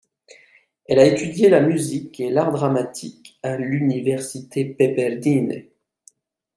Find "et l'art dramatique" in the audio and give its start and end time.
2.19-3.37